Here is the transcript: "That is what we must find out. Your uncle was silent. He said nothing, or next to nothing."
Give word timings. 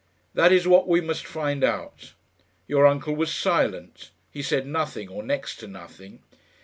"That 0.33 0.51
is 0.51 0.67
what 0.67 0.87
we 0.87 0.99
must 0.99 1.27
find 1.27 1.63
out. 1.63 2.13
Your 2.67 2.87
uncle 2.87 3.15
was 3.15 3.31
silent. 3.31 4.09
He 4.31 4.41
said 4.41 4.65
nothing, 4.65 5.09
or 5.09 5.21
next 5.21 5.57
to 5.57 5.67
nothing." 5.67 6.23